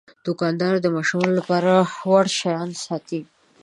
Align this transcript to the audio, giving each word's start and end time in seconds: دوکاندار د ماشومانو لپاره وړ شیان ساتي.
دوکاندار 0.25 0.73
د 0.81 0.87
ماشومانو 0.95 1.33
لپاره 1.39 1.71
وړ 2.09 2.25
شیان 2.39 2.69
ساتي. 2.85 3.21